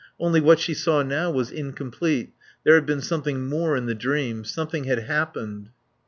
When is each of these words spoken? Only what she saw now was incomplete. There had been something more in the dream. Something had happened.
Only 0.19 0.41
what 0.41 0.59
she 0.59 0.73
saw 0.73 1.03
now 1.03 1.29
was 1.29 1.51
incomplete. 1.51 2.33
There 2.63 2.73
had 2.73 2.87
been 2.87 3.01
something 3.01 3.45
more 3.47 3.77
in 3.77 3.85
the 3.85 3.93
dream. 3.93 4.43
Something 4.43 4.85
had 4.85 5.03
happened. 5.03 5.69